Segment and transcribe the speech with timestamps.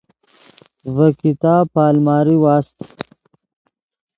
[0.95, 2.77] ڤے کتاب پے الماری واست